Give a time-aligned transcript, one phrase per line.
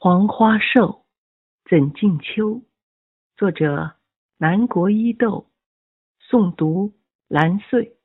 [0.00, 1.06] 黄花瘦，
[1.68, 2.62] 怎尽秋？
[3.36, 3.96] 作者：
[4.36, 5.50] 南国伊豆，
[6.30, 6.92] 诵读：
[7.26, 7.96] 蓝穗。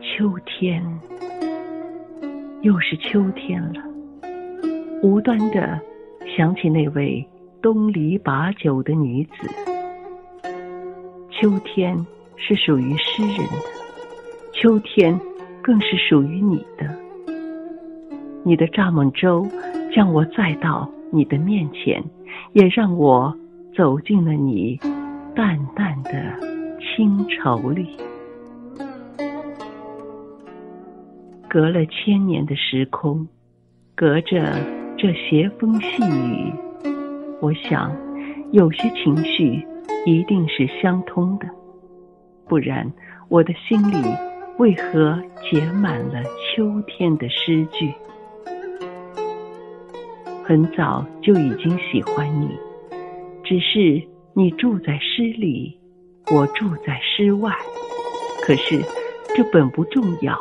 [0.00, 1.00] 秋天，
[2.60, 3.91] 又是秋天了。
[5.02, 5.80] 无端的
[6.36, 7.26] 想起那位
[7.60, 9.32] 东篱把酒的女子。
[11.30, 12.06] 秋天
[12.36, 13.56] 是属于诗人的，
[14.52, 15.18] 秋天
[15.60, 16.88] 更是属于你的。
[18.44, 19.44] 你的蚱蜢舟
[19.92, 22.00] 将我载到你的面前，
[22.52, 23.36] 也让我
[23.76, 24.78] 走进了你
[25.34, 26.12] 淡淡的
[26.78, 27.96] 清愁里。
[31.48, 33.26] 隔了千年的时空，
[33.96, 34.81] 隔着。
[35.02, 36.52] 这斜风细雨，
[37.40, 37.92] 我想，
[38.52, 39.66] 有些情绪
[40.06, 41.48] 一定是相通的，
[42.46, 42.88] 不然
[43.28, 43.96] 我的心里
[44.58, 47.92] 为何结满了秋天的诗句？
[50.44, 52.56] 很早就已经喜欢你，
[53.42, 54.00] 只是
[54.34, 55.76] 你住在诗里，
[56.32, 57.50] 我住在诗外。
[58.40, 58.80] 可是
[59.34, 60.38] 这本不重要，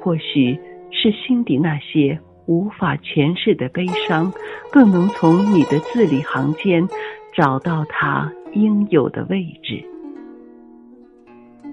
[0.00, 0.58] 或许
[0.90, 2.18] 是心底那些。
[2.46, 4.32] 无法诠释的悲伤，
[4.70, 6.86] 更能从你的字里行间
[7.32, 9.84] 找到它应有的位置。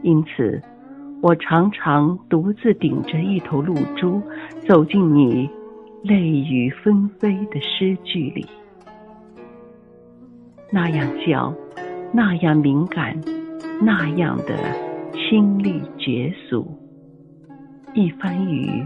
[0.01, 0.61] 因此，
[1.21, 4.21] 我常常独自顶着一头露珠，
[4.67, 5.49] 走进你
[6.03, 8.45] 泪雨纷飞的诗句里。
[10.71, 11.53] 那样娇，
[12.13, 13.19] 那样敏感，
[13.81, 14.55] 那样的
[15.13, 16.65] 清丽绝俗。
[17.93, 18.85] 一番雨。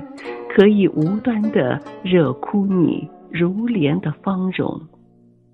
[0.55, 4.79] 可以无端的惹哭你如莲的芳容，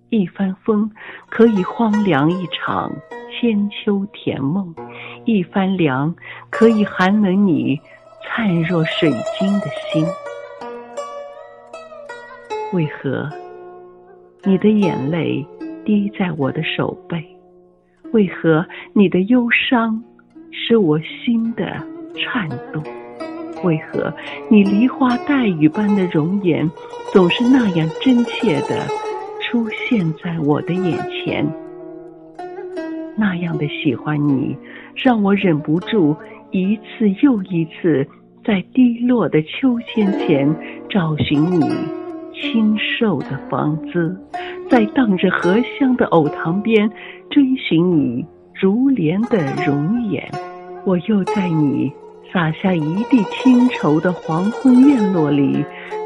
[0.10, 0.92] 一番风
[1.30, 2.92] 可以荒凉一场
[3.32, 4.76] 千秋甜梦，
[5.24, 6.14] 一番凉
[6.50, 7.80] 可以寒冷你
[8.26, 10.06] 灿若水晶的心。
[12.74, 13.30] 为何
[14.44, 15.48] 你的眼泪
[15.86, 17.24] 滴在我的手背？
[18.12, 20.04] 为何你的忧伤
[20.52, 21.66] 使我心的
[22.16, 22.84] 颤动？
[23.64, 24.14] 为何
[24.50, 26.70] 你梨花带雨般的容颜，
[27.14, 28.86] 总是那样真切的
[29.42, 31.46] 出现在我的眼前？
[33.16, 34.56] 那样的喜欢你，
[34.96, 36.16] 让我忍不住
[36.52, 38.08] 一次又一次
[38.46, 40.56] 在低落的秋千前
[40.90, 41.70] 找寻你
[42.34, 44.18] 清瘦的芳姿，
[44.70, 46.90] 在荡着荷香的藕塘边
[47.30, 50.24] 追寻你如莲的容颜。
[50.86, 51.92] 我又在你。
[52.32, 55.66] 洒下一地清愁的黄昏院落里，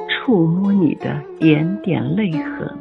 [0.09, 2.77] 触摸你的点点泪痕。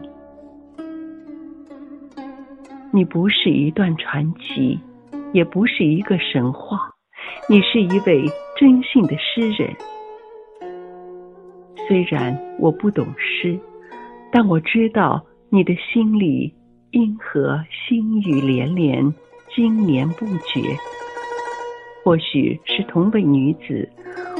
[2.92, 4.78] 你不是一段传奇，
[5.32, 6.90] 也不是一个神话，
[7.48, 9.74] 你是一位真性的诗人。
[11.88, 13.58] 虽然我不懂诗，
[14.30, 15.20] 但我知道
[15.50, 16.54] 你的心里
[16.92, 19.12] 因何心语连连，
[19.54, 20.76] 经年不绝。
[22.04, 23.88] 或许是同为女子，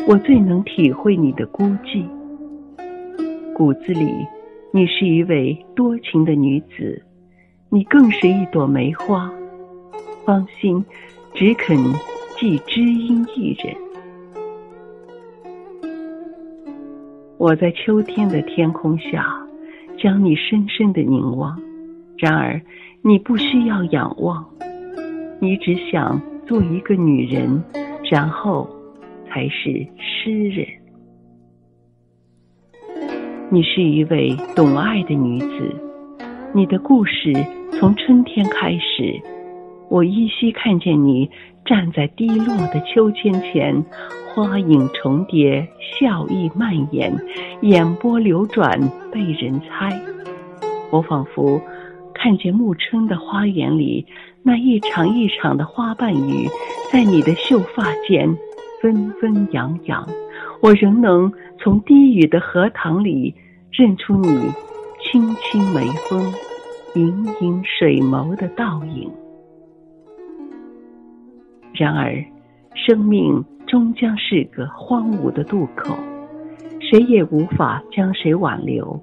[0.08, 2.04] 我最能体会你的孤寂。
[3.54, 4.12] 骨子里，
[4.72, 7.00] 你是一位多情的女子，
[7.68, 9.32] 你更是一朵梅花，
[10.24, 10.84] 芳心
[11.34, 11.76] 只肯
[12.36, 13.76] 寄知音一人。
[17.38, 19.24] 我在秋天的天空下，
[19.98, 21.60] 将你深深的凝望。
[22.18, 22.60] 然而，
[23.02, 24.44] 你不需要仰望，
[25.38, 26.20] 你只想。
[26.46, 27.62] 做一个女人，
[28.10, 28.68] 然后
[29.28, 30.66] 才是诗人。
[33.50, 35.76] 你是一位懂爱的女子，
[36.52, 37.32] 你的故事
[37.78, 39.20] 从春天开始。
[39.88, 41.30] 我依稀看见你
[41.64, 43.84] 站在低落的秋千前，
[44.34, 45.66] 花影重叠，
[45.98, 47.14] 笑意蔓延，
[47.60, 48.80] 眼波流转，
[49.12, 50.00] 被人猜。
[50.90, 51.60] 我仿佛。
[52.14, 54.06] 看见暮春的花园里，
[54.44, 56.48] 那一场一场的花瓣雨，
[56.90, 58.28] 在你的秀发间
[58.80, 60.06] 纷纷扬扬。
[60.60, 63.34] 我仍能从低语的荷塘里
[63.70, 64.50] 认出你
[65.00, 66.20] 轻轻眉峰、
[66.94, 69.10] 盈盈水眸的倒影。
[71.74, 72.14] 然而，
[72.74, 75.96] 生命终将是个荒芜的渡口，
[76.80, 79.00] 谁也无法将谁挽留。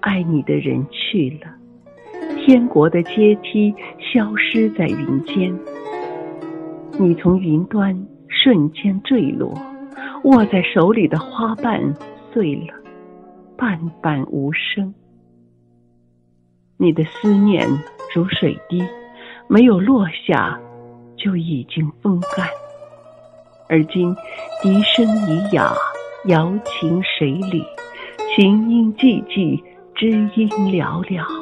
[0.00, 1.48] 爱你的人去了，
[2.44, 5.56] 天国的阶梯消失在云间。
[6.98, 7.96] 你从云端
[8.26, 9.56] 瞬间坠落，
[10.24, 11.80] 握在手里的花瓣
[12.32, 12.74] 碎了，
[13.56, 14.92] 半瓣无声。
[16.78, 17.64] 你的思念
[18.12, 18.82] 如水滴，
[19.48, 20.58] 没有落下，
[21.16, 22.44] 就已经风干。
[23.68, 24.12] 而今
[24.60, 25.72] 笛声已哑，
[26.24, 27.64] 瑶琴水里，
[28.34, 29.62] 琴音寂寂，
[29.94, 31.41] 知音寥寥。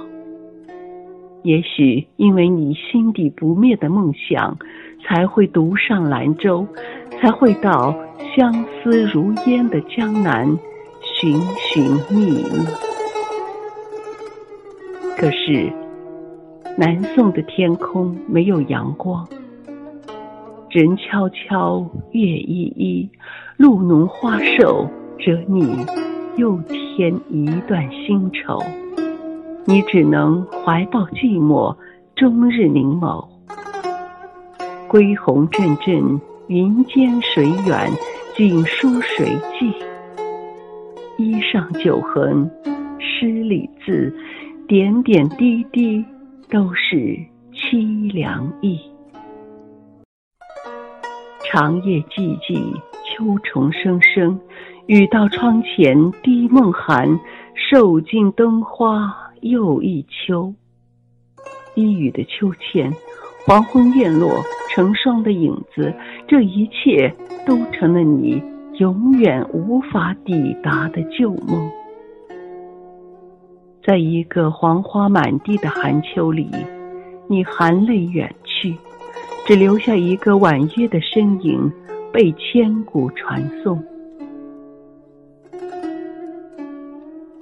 [1.43, 4.59] 也许因为你心底不灭的梦想，
[5.03, 6.67] 才会独上兰州，
[7.19, 7.95] 才会到
[8.37, 10.47] 相思如烟的江南
[11.03, 12.67] 寻寻觅觅。
[15.17, 15.73] 可是，
[16.77, 19.27] 南宋的天空没有阳光，
[20.71, 23.11] 人悄悄，月依依，
[23.57, 24.89] 露浓花瘦，
[25.19, 25.87] 惹你
[26.37, 28.63] 又添一段新愁。
[29.71, 31.77] 你只能怀抱寂寞，
[32.17, 33.25] 终日凝眸。
[34.89, 37.89] 归鸿阵阵，云间水远，
[38.35, 39.73] 锦书谁寄？
[41.23, 42.51] 衣上酒痕，
[42.99, 44.13] 诗里字，
[44.67, 46.05] 点点滴滴
[46.51, 47.17] 都是
[47.55, 48.77] 凄凉意。
[51.45, 52.75] 长夜寂寂，
[53.05, 54.37] 秋虫声声，
[54.87, 57.21] 雨到窗前滴梦寒，
[57.55, 59.30] 受尽灯花。
[59.41, 60.55] 又一秋，
[61.75, 62.93] 低语的秋千，
[63.47, 65.93] 黄昏院落，成双的影子，
[66.29, 67.15] 这一切
[67.47, 68.43] 都成了你
[68.79, 71.71] 永远无法抵达的旧梦。
[73.83, 76.51] 在一个黄花满地的寒秋里，
[77.27, 78.77] 你含泪远去，
[79.47, 81.73] 只留下一个婉约的身影，
[82.13, 83.83] 被千古传颂。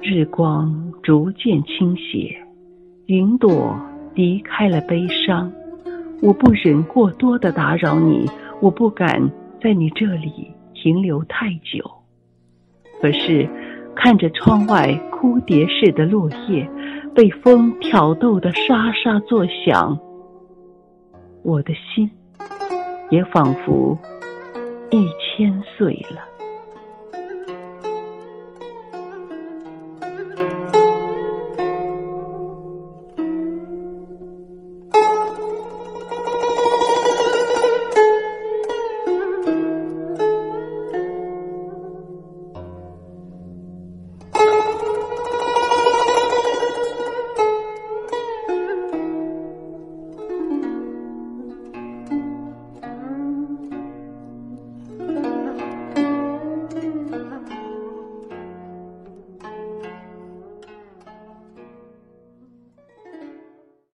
[0.00, 2.36] 日光逐渐倾斜，
[3.06, 3.74] 云朵
[4.14, 5.50] 离开了悲伤。
[6.20, 8.26] 我不忍过多的打扰你，
[8.60, 11.82] 我不敢在你这里停留太久。
[13.00, 13.48] 可是
[13.96, 16.68] 看着窗外枯蝶似的落叶，
[17.14, 19.98] 被风挑逗的沙沙作响，
[21.42, 22.10] 我的心
[23.08, 23.96] 也仿佛
[24.90, 26.37] 一千岁了。